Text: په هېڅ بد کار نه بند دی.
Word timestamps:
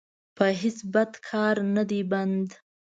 په 0.37 0.45
هېڅ 0.61 0.77
بد 0.93 1.11
کار 1.27 1.55
نه 1.75 1.83
بند 2.11 2.47
دی. 2.53 2.53